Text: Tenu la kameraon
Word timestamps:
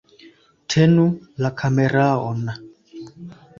Tenu 0.73 1.05
la 1.45 1.51
kameraon 1.61 2.41